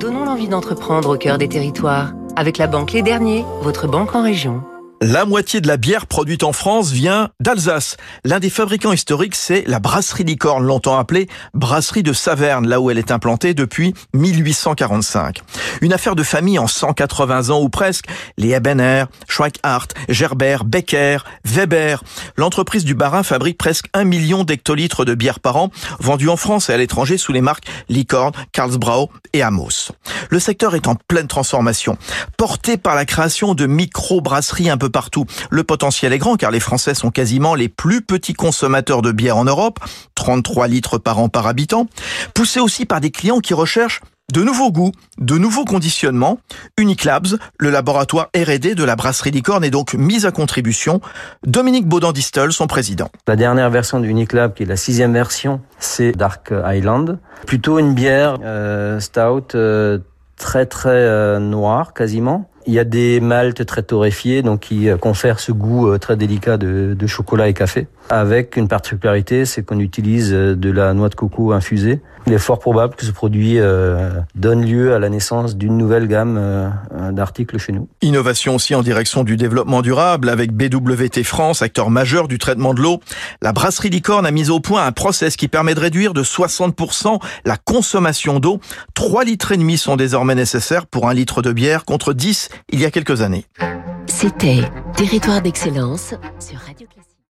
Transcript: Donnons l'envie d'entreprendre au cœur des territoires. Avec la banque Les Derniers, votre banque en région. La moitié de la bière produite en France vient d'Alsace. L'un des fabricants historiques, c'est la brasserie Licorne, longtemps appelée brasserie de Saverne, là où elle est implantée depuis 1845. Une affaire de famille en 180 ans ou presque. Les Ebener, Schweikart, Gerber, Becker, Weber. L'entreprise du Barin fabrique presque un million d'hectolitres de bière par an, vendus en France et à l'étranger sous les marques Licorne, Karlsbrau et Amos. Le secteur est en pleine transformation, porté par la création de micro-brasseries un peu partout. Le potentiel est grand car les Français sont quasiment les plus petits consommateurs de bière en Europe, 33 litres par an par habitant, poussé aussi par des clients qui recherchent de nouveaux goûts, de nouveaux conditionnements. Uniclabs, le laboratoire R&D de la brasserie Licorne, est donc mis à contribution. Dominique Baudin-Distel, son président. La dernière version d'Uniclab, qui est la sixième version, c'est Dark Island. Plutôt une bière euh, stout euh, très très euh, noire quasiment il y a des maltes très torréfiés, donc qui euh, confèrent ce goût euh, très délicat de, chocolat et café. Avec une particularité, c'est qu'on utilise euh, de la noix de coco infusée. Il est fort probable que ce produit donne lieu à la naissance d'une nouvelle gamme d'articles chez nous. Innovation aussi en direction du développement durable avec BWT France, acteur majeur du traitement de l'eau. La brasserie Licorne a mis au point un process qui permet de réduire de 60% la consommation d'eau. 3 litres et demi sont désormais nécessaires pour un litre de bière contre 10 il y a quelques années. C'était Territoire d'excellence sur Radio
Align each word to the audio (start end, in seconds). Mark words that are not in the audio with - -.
Donnons 0.00 0.24
l'envie 0.24 0.48
d'entreprendre 0.48 1.14
au 1.14 1.18
cœur 1.18 1.38
des 1.38 1.48
territoires. 1.48 2.14
Avec 2.34 2.58
la 2.58 2.66
banque 2.66 2.92
Les 2.92 3.02
Derniers, 3.02 3.44
votre 3.62 3.86
banque 3.86 4.14
en 4.16 4.22
région. 4.22 4.64
La 5.00 5.24
moitié 5.24 5.60
de 5.60 5.68
la 5.68 5.76
bière 5.76 6.06
produite 6.06 6.42
en 6.42 6.52
France 6.52 6.90
vient 6.90 7.28
d'Alsace. 7.38 7.96
L'un 8.24 8.40
des 8.40 8.50
fabricants 8.50 8.92
historiques, 8.92 9.36
c'est 9.36 9.62
la 9.68 9.78
brasserie 9.78 10.24
Licorne, 10.24 10.64
longtemps 10.64 10.98
appelée 10.98 11.28
brasserie 11.54 12.02
de 12.02 12.12
Saverne, 12.12 12.66
là 12.66 12.80
où 12.80 12.90
elle 12.90 12.98
est 12.98 13.12
implantée 13.12 13.54
depuis 13.54 13.94
1845. 14.14 15.40
Une 15.82 15.92
affaire 15.92 16.16
de 16.16 16.24
famille 16.24 16.58
en 16.58 16.66
180 16.66 17.50
ans 17.50 17.60
ou 17.60 17.68
presque. 17.68 18.06
Les 18.38 18.50
Ebener, 18.50 19.04
Schweikart, 19.28 19.86
Gerber, 20.08 20.58
Becker, 20.66 21.18
Weber. 21.44 22.02
L'entreprise 22.36 22.84
du 22.84 22.96
Barin 22.96 23.22
fabrique 23.22 23.56
presque 23.56 23.86
un 23.94 24.02
million 24.02 24.42
d'hectolitres 24.42 25.04
de 25.04 25.14
bière 25.14 25.38
par 25.38 25.58
an, 25.58 25.70
vendus 26.00 26.28
en 26.28 26.36
France 26.36 26.70
et 26.70 26.72
à 26.72 26.76
l'étranger 26.76 27.18
sous 27.18 27.32
les 27.32 27.40
marques 27.40 27.68
Licorne, 27.88 28.32
Karlsbrau 28.50 29.10
et 29.32 29.42
Amos. 29.42 29.92
Le 30.28 30.40
secteur 30.40 30.74
est 30.74 30.88
en 30.88 30.96
pleine 30.96 31.28
transformation, 31.28 31.96
porté 32.36 32.76
par 32.76 32.96
la 32.96 33.04
création 33.04 33.54
de 33.54 33.66
micro-brasseries 33.66 34.70
un 34.70 34.76
peu 34.76 34.87
partout. 34.88 35.26
Le 35.50 35.64
potentiel 35.64 36.12
est 36.12 36.18
grand 36.18 36.36
car 36.36 36.50
les 36.50 36.60
Français 36.60 36.94
sont 36.94 37.10
quasiment 37.10 37.54
les 37.54 37.68
plus 37.68 38.02
petits 38.02 38.34
consommateurs 38.34 39.02
de 39.02 39.12
bière 39.12 39.36
en 39.36 39.44
Europe, 39.44 39.78
33 40.14 40.68
litres 40.68 40.98
par 40.98 41.18
an 41.18 41.28
par 41.28 41.46
habitant, 41.46 41.86
poussé 42.34 42.60
aussi 42.60 42.86
par 42.86 43.00
des 43.00 43.10
clients 43.10 43.40
qui 43.40 43.54
recherchent 43.54 44.00
de 44.32 44.42
nouveaux 44.42 44.70
goûts, 44.70 44.92
de 45.18 45.38
nouveaux 45.38 45.64
conditionnements. 45.64 46.38
Uniclabs, 46.76 47.38
le 47.58 47.70
laboratoire 47.70 48.28
R&D 48.36 48.74
de 48.74 48.84
la 48.84 48.94
brasserie 48.94 49.30
Licorne, 49.30 49.64
est 49.64 49.70
donc 49.70 49.94
mis 49.94 50.26
à 50.26 50.30
contribution. 50.30 51.00
Dominique 51.46 51.86
Baudin-Distel, 51.86 52.52
son 52.52 52.66
président. 52.66 53.08
La 53.26 53.36
dernière 53.36 53.70
version 53.70 54.00
d'Uniclab, 54.00 54.52
qui 54.52 54.64
est 54.64 54.66
la 54.66 54.76
sixième 54.76 55.14
version, 55.14 55.62
c'est 55.78 56.12
Dark 56.12 56.52
Island. 56.52 57.18
Plutôt 57.46 57.78
une 57.78 57.94
bière 57.94 58.36
euh, 58.44 59.00
stout 59.00 59.54
euh, 59.54 59.98
très 60.36 60.66
très 60.66 60.90
euh, 60.90 61.38
noire 61.38 61.94
quasiment 61.94 62.50
il 62.68 62.74
y 62.74 62.78
a 62.78 62.84
des 62.84 63.18
maltes 63.20 63.64
très 63.64 63.82
torréfiés, 63.82 64.42
donc 64.42 64.60
qui 64.60 64.90
euh, 64.90 64.98
confèrent 64.98 65.40
ce 65.40 65.52
goût 65.52 65.88
euh, 65.88 65.98
très 65.98 66.16
délicat 66.16 66.58
de, 66.58 67.06
chocolat 67.06 67.48
et 67.48 67.54
café. 67.54 67.86
Avec 68.10 68.56
une 68.56 68.68
particularité, 68.68 69.46
c'est 69.46 69.62
qu'on 69.62 69.80
utilise 69.80 70.34
euh, 70.34 70.54
de 70.54 70.70
la 70.70 70.92
noix 70.92 71.08
de 71.08 71.14
coco 71.14 71.52
infusée. 71.52 72.02
Il 72.26 72.34
est 72.34 72.38
fort 72.38 72.58
probable 72.58 72.94
que 72.94 73.06
ce 73.06 73.10
produit 73.10 73.58
donne 74.34 74.62
lieu 74.62 74.92
à 74.92 74.98
la 74.98 75.08
naissance 75.08 75.56
d'une 75.56 75.78
nouvelle 75.78 76.06
gamme 76.08 76.70
d'articles 77.12 77.56
chez 77.56 77.72
nous. 77.72 77.88
Innovation 78.02 78.56
aussi 78.56 78.74
en 78.74 78.82
direction 78.82 79.24
du 79.24 79.38
développement 79.38 79.80
durable 79.80 80.28
avec 80.28 80.52
BWT 80.52 81.22
France, 81.24 81.62
acteur 81.62 81.88
majeur 81.88 82.28
du 82.28 82.36
traitement 82.36 82.74
de 82.74 82.82
l'eau. 82.82 83.00
La 83.40 83.54
brasserie 83.54 83.88
Licorne 83.88 84.26
a 84.26 84.30
mis 84.30 84.50
au 84.50 84.60
point 84.60 84.84
un 84.84 84.92
process 84.92 85.36
qui 85.36 85.48
permet 85.48 85.74
de 85.74 85.80
réduire 85.80 86.12
de 86.12 86.22
60% 86.22 87.18
la 87.46 87.56
consommation 87.56 88.40
d'eau. 88.40 88.60
3 88.92 89.24
litres 89.24 89.52
et 89.52 89.56
demi 89.56 89.78
sont 89.78 89.96
désormais 89.96 90.34
nécessaires 90.34 90.84
pour 90.84 91.08
un 91.08 91.14
litre 91.14 91.40
de 91.40 91.52
bière 91.52 91.86
contre 91.86 92.12
10 92.12 92.50
il 92.70 92.80
y 92.80 92.84
a 92.84 92.90
quelques 92.90 93.22
années. 93.22 93.44
C'était 94.06 94.62
Territoire 94.96 95.42
d'excellence 95.42 96.14
sur 96.40 96.58
Radio 96.58 96.86